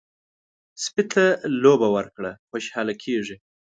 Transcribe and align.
سپي 0.83 1.03
ته 1.11 1.23
لوبه 1.63 1.87
ورکړه، 1.97 2.31
خوشحاله 2.49 2.93
کېږي. 3.03 3.35